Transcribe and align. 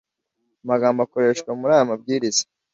amagambo 0.63 0.99
akoreshwa 1.01 1.51
muri 1.59 1.71
aya 1.75 1.89
mabwiriza 1.89 2.43